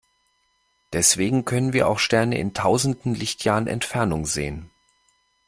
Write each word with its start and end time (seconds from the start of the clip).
Deswegen 0.93 1.45
können 1.45 1.73
wir 1.73 1.87
auch 1.87 1.99
Sterne 1.99 2.39
in 2.39 2.55
tausenden 2.55 3.13
Lichtjahren 3.13 3.67
Entfernung 3.67 4.25
sehen. 4.25 4.71